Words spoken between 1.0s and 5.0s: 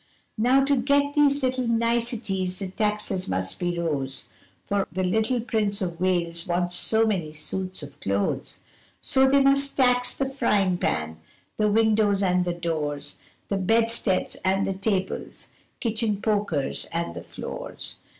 these little nicities the taxes must be rose, For